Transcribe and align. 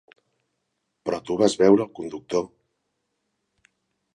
Però 1.09 1.19
tu 1.27 1.35
vas 1.41 1.55
veure 1.59 1.87
el 1.87 1.91
conductor! 1.99 2.49